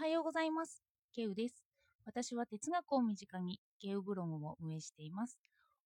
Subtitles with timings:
[0.00, 0.82] はようございます。
[1.14, 1.62] ケウです。
[2.06, 5.38] 私は哲学を身近にケウブログを運営しています。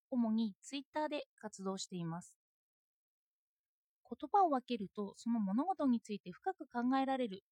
[0.08, 2.38] 主にツイッターで活動しています。
[4.08, 7.42] 言葉を分けるとその物事について深く考えられる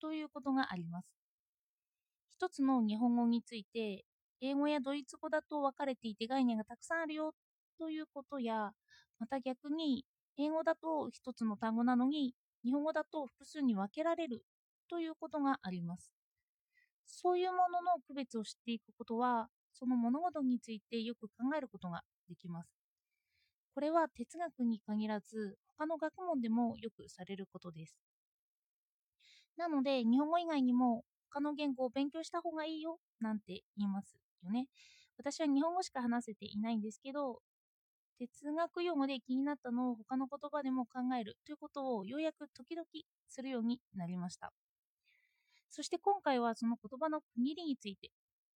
[0.00, 1.08] ということがあります。
[2.30, 4.04] 一つの日本語について
[4.40, 7.34] 英語やドイツ語だと分かれていて概念がたくさんあるよ
[7.80, 8.70] ということや
[9.18, 10.04] また逆に
[10.38, 12.32] 英語だと一つの単語なのに
[12.64, 14.44] 日本語だと複数に分けられる
[14.88, 16.12] ということがあります。
[17.06, 22.70] そういうものの区別を知っていくことは、その物事についてよく考えることができます。
[23.74, 27.96] これは哲学に限らず、他の学問でもよくされることです。
[29.56, 34.66] なので、日本語以外にも他の言語を勉強した方がいいよなんて言いますよね。
[35.18, 37.40] 私は日本語しか話せていないんですけど、
[38.18, 42.86] 哲学用語で気になったのを他の言葉でも考えるということをようやく時々
[43.28, 44.52] するようになりました。
[45.70, 48.10] そして今回はその言葉の区切りについて、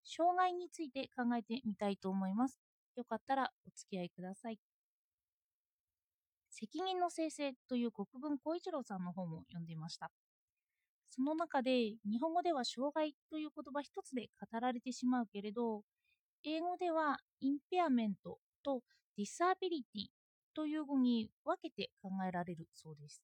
[0.05, 2.59] 障害について考えてみたいと思います。
[2.96, 4.59] よかったらお付き合いください。
[6.51, 10.10] 責任の生成という国分光一郎さんの本を読んでいました。
[11.09, 15.82] その中で日本語では障害という言葉一つで語られてしまうけれど、
[16.45, 18.82] 英語では impairment と
[19.16, 20.06] disability
[20.54, 23.23] という語に分けて考えられるそうです。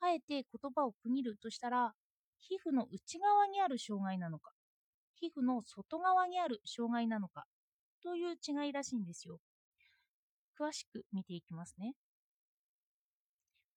[0.00, 1.94] あえて言葉を区切るとしたら、
[2.40, 4.52] 皮膚の内側にある障害なのか、
[5.14, 7.46] 皮膚の外側にある障害なのか
[8.02, 9.40] という違いらしいんですよ。
[10.58, 11.94] 詳しく見ていきますね。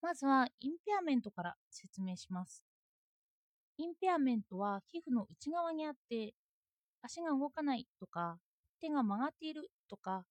[0.02, 2.66] まずは impairment から説明します。
[3.78, 6.34] impairment は皮膚の内側にあって
[7.02, 8.38] 足が動かないとか
[8.82, 10.26] 手が曲がっているとか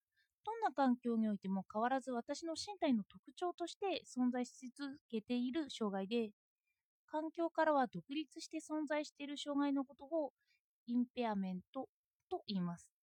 [0.45, 6.31] どんな環境においても変わらず私の身体の特徴として存在し続けている障害で
[7.09, 10.33] 環境からは独立して存在している障害のことを
[10.87, 11.89] impairment
[12.31, 12.95] と言います。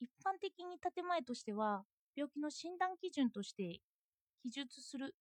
[0.00, 1.84] 一般的に建前としては
[2.14, 3.80] 病気の診断基準として
[4.42, 5.16] 記述する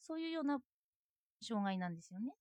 [0.00, 0.60] そういうような
[1.42, 2.34] 障害なんですよね。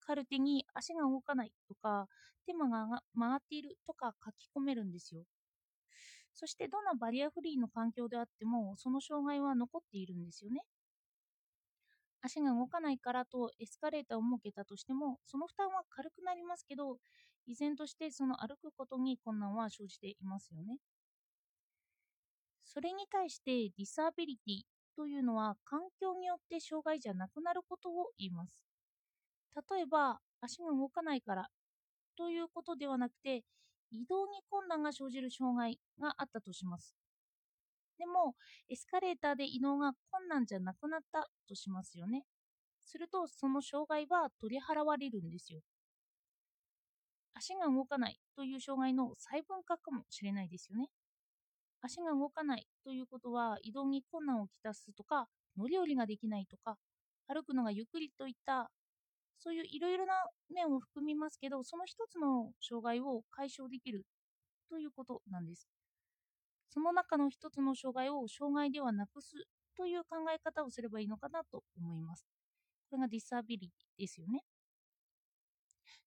[0.00, 2.08] カルテに足が動かないとか
[2.46, 5.24] 手間が曲がっているとか書き込めるんですよ。
[6.34, 10.60] そしてどんなバリアフリーの環境であってもその障害は残っているんですよね。
[12.24, 16.98] 足が動かないからとエスカレーターを設けたとしてもその負担は軽くなりますけど
[17.46, 20.78] 依然としてその歩くことに困難は生じていますよね。
[22.64, 24.62] それに対してディサビリティ
[24.96, 28.60] というのは環境によって障害じゃなくなることを言います。
[29.70, 31.48] 例えば足が動かないから
[32.16, 33.44] ということではなくて
[33.90, 36.96] 移動に困難が生じる障害があったとします。
[37.98, 38.34] でも、
[38.68, 42.24] エスカレーターで移動が困難じゃなくなったとしますよね。
[42.84, 45.60] すると、その障害は取り払われるんですよ。
[47.34, 50.88] 足が動かないという障害の細分化かもしれないですよね。
[51.80, 56.78] 足が動かないということは移動に困難をきたすとか、乗り降りができないとか、
[57.26, 58.70] 歩くのがゆっくりといった
[59.38, 60.14] そういういろいろな
[60.54, 64.06] 面を含みますけど、その一つの障害を解消できる
[64.70, 65.68] ということなんです。
[66.74, 69.30] その中の一つの障害を障害ではなくす
[69.76, 72.26] という考え方をすればいいのかなと思います。
[72.90, 74.42] これが disability ですよね。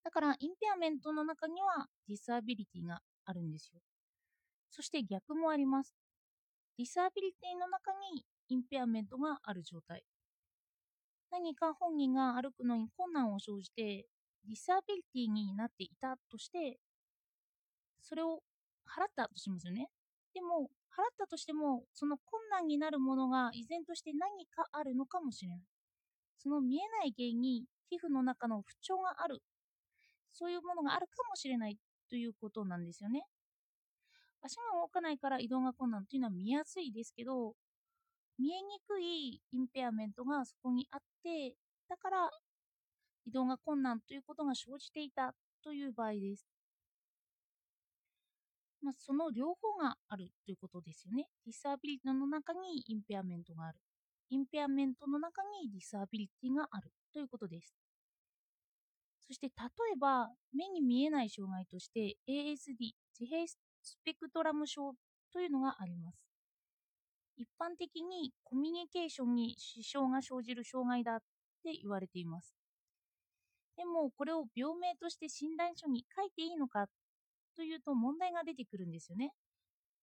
[0.03, 3.79] だから、 impairment の中には disability があるんですよ。
[4.69, 5.95] そして逆もあります。
[6.77, 10.03] disability の中に impairment がある状態。
[11.31, 14.05] 何か本人が歩くのに困難を生じて、
[14.45, 16.77] disability になっていたとして、
[18.01, 18.41] それを
[18.85, 19.89] 払ったとしますよね。
[20.37, 25.59] でも、払ったとしても、その困難になるものが依然として何かあるのかもしれない。
[26.37, 29.41] その見えない原因に皮膚の中の不調がある。
[30.31, 31.77] そういうものがあるかもしれない
[32.07, 33.23] ということなんですよね。
[34.43, 37.55] 足が動かないから移動が困難というのは見やすいですけど、
[38.37, 41.55] 見えにくい impairment がそこにあって、
[41.89, 42.29] だから
[43.25, 45.33] 移動が困難ということが生じていた
[45.63, 46.56] という場合です。
[48.81, 51.27] まあ、その両方があるということですよね。
[51.45, 53.79] disability の中に impairment がある。
[54.29, 57.73] impairment の中に disability があるということです。
[59.27, 59.53] そして例
[59.93, 64.93] えば目に見えない障害として ASD 自閉スペクトラム症
[65.33, 66.17] というのがあります。
[67.35, 71.19] 一般的にコミュニケーションに支障が生じる障害だっ
[71.63, 72.55] て言われています。
[73.75, 76.87] でもこれを病名として診断書に書いていいのか
[77.57, 79.31] というと問題が出てくるんですよね。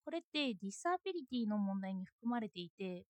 [0.05, 3.05] これってディサビリティの問題に含まれていて、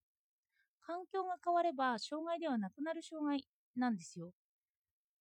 [0.86, 3.44] 環境が変われば障害ではなくなる障害
[3.74, 4.32] なんですよ。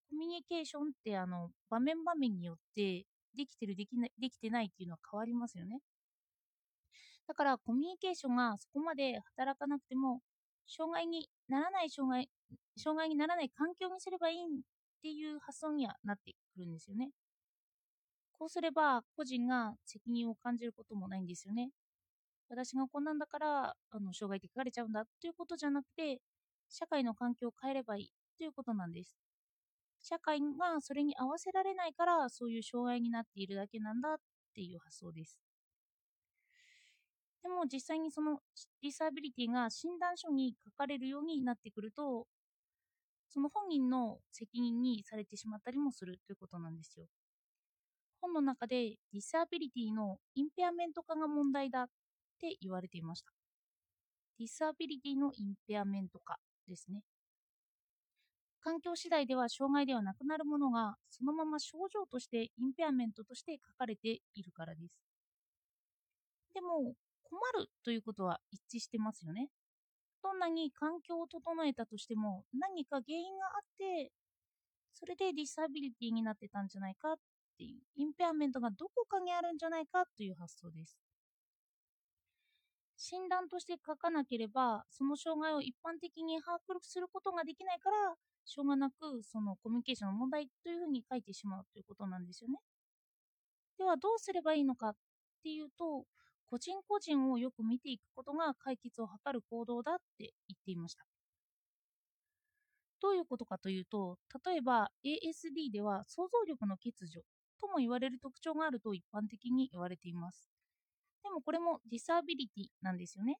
[0.10, 3.06] コミュニケーションってあの場面場面によって
[3.36, 5.80] できてるできなできてないっていうのは変わりますよね。
[7.28, 10.20] だからコミュニケーションがそこまで働かなくても
[10.68, 12.30] 障害にならない障害
[12.78, 14.62] 障害にならない環境にすればいいっ
[15.02, 17.10] ていう発想にはなってくるんですよね。
[18.44, 21.70] こうすれば個人が責任を感じることもないんですよね。
[22.50, 26.20] 私がこんなんだからあの障害って書かれちゃうんだということじゃなくて
[26.68, 29.16] 社会の環境を変えればいいということなんです。
[30.02, 34.18] 社会がそれに合わせられないからそういう障害になっているだけなんだっ
[34.54, 35.40] ていう発想です。
[37.44, 38.40] でも実際にその
[38.82, 42.28] disability が診断書に書かれるようになってくると
[43.30, 47.06] その本人の責任にされてしまったりもするということなんですよ。
[48.24, 51.86] 本の中で disability の impairment 化が問題だっ
[52.40, 53.32] て言われていました。
[54.40, 56.38] disability の impairment 化
[56.68, 57.02] ですね。
[58.62, 65.02] 環境次第では障害ではなくなるものがそのまま症状として impairment として書かれているからです。
[66.54, 66.94] でも
[67.24, 69.50] 困るということは一致してますよね。
[70.24, 74.12] どんなに環境を整えたとしても何か原因があって
[74.94, 77.16] それで disability になってたんじゃないかっ
[77.58, 80.98] ていうインペアメントがどこかにあるんじゃないかという発想です。
[82.98, 88.16] 診断として書かなければその障害を一般的に把握することができないから
[88.46, 92.60] しょうがなくそのコミュニケーションの問題というふうに書いてしまうということなんですよね。
[93.78, 94.96] ではどうすればいいのかっ
[95.44, 96.06] ていうと
[96.50, 101.04] 個人個人をよく見ていくことが解決を図る行動だって言っていました。
[103.02, 107.22] どういうことかというと例えば ASD では想像力の欠如
[107.60, 110.50] とも言われる特徴があると一般的に言われています。
[111.24, 113.38] でもこれもディサビリティなんですよね。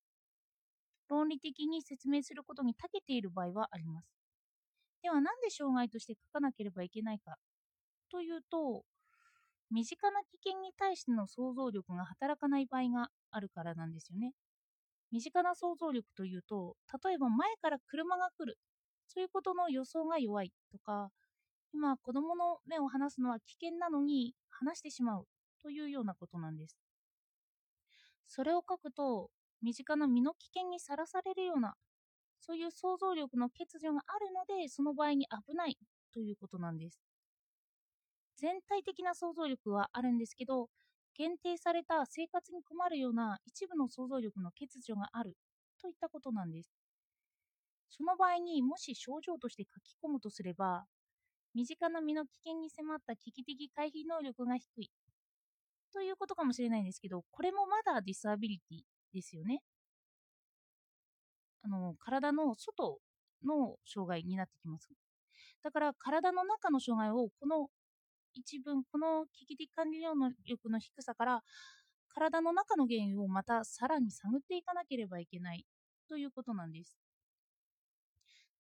[1.10, 4.18] 論理的に説明することに長けている場合はあります。
[5.02, 7.36] ではなんで障害として書かなければいけないか
[8.10, 8.86] というと
[9.72, 14.34] 身近な危険に対しての想像力が働かない場合があるからなんですよね。
[15.12, 16.76] 身近な想像力というと
[17.06, 18.58] 例えば前から車が来る
[19.08, 21.12] そういうことの予想が弱いとか
[21.74, 25.28] 今子供の目を離すのは危険なのに離してしまう
[25.62, 26.78] というようなことなんです。
[28.28, 29.32] それを書くと
[29.62, 31.76] 身近な身の危険にさらされるような
[32.42, 35.78] そういう想像力の欠如があるので、その場合に危ない
[36.14, 37.02] ということなんです。
[38.38, 40.70] 全体的な想像力はあるんですけど、
[41.16, 45.36] 限定された生活に困るような一部の想像力の欠如がある
[45.82, 46.72] といったことなんです。
[47.90, 50.86] その場合にもし症状として書き込むとすれば、
[51.54, 54.92] 身近な身の危険に迫った危機的回避能力が低い
[55.94, 58.82] ということかもしれないんですけど、これもまだ disability
[59.14, 59.62] ですよね。
[61.64, 63.00] あの体の外
[63.46, 64.90] の障害になってきます。
[65.64, 67.70] だから体の中の障害をこの
[68.34, 70.14] 一文、この危機的管理能
[70.46, 71.44] 力の低さから
[72.10, 75.66] 体の中の原因をまたさらに探っていかなければいけない
[76.10, 76.98] ということなんです。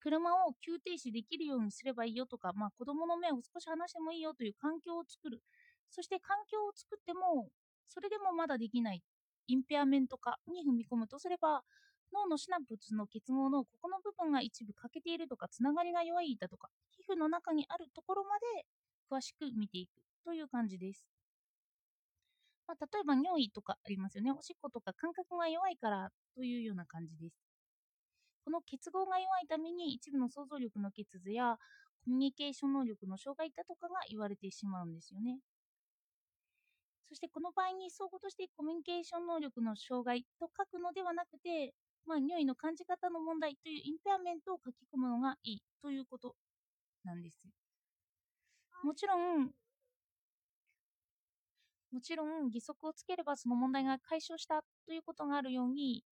[0.03, 5.41] 車を急停止できるようにすればいいよとか、まあ、子供の目を少し離してもいいよという環境を作る。
[5.89, 7.47] そして環境を作っても、
[7.87, 9.01] それでもまだできない
[9.47, 11.63] インペアメント化に踏み込むとすれば、
[12.13, 18.65] 脳のシナプスの結合のここの部分が一部欠けているとかつながりが弱いだとか皮膚の中にあるところまで
[19.09, 19.89] 詳しく見ていく
[20.23, 21.07] という感じです。
[22.67, 24.31] まあ、例えば尿意とかありますよね。
[24.31, 27.42] おしっことか感覚が弱いからというような感じです。
[28.43, 31.57] この結合が弱いために一部の想像力の欠如や
[32.05, 35.39] コミュニケーション能力の障害だとかが言われてしまうんですよね。
[37.07, 41.73] そしてこの場合に相互としてコミュニケーション能力の障害と書くのではなくて、
[42.05, 46.35] まあ、匂いの感じ方の問題というインペアメントを書き込むのがいいということ
[47.03, 47.39] なんです。
[48.83, 49.51] もちろん、
[51.91, 56.03] もちろん義足をつければその問題が解消したということがあるように、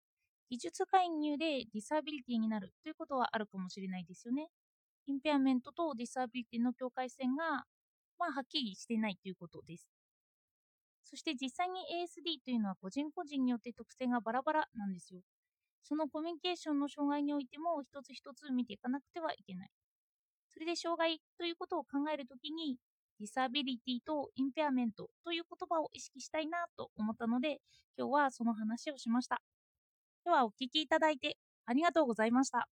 [0.51, 4.49] 技術介入で disability になるということはあるかもしれないですよね。
[5.07, 7.63] impairment と disability の境界線が、
[8.19, 9.87] まあ、はっきりしてないということです。
[11.05, 15.21] そして実際に ASD というのは個人個人によって特性がバラバラなんですよ。
[15.83, 19.69] そのコミュニケーションの障害においても一つ一つ見ていかなくてはいけない。
[20.49, 22.75] それで障害ということを考えるときに、
[23.19, 27.61] disability と impairment という言葉を意識したいなと思ったので、
[27.97, 29.41] 今日はその話をしました。
[30.25, 31.37] ではお聞きいただいて
[31.67, 32.67] ありがとうございました。